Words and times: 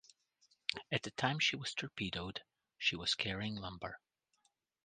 At 0.91 1.03
the 1.03 1.11
time 1.11 1.37
she 1.37 1.55
was 1.55 1.75
torpedoed, 1.75 2.41
she 2.79 2.95
was 2.95 3.13
carrying 3.13 3.53
lumber. 3.57 3.99